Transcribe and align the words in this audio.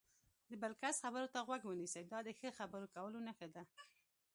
د 0.49 0.51
بل 0.61 0.73
کس 0.81 0.95
خبرو 1.03 1.31
ته 1.33 1.39
غوږ 1.47 1.61
ونیسئ، 1.65 2.01
دا 2.11 2.19
د 2.27 2.29
ښه 2.39 2.49
خبرو 2.59 2.91
کولو 2.95 3.19
نښه 3.27 3.47
ده. 3.55 3.63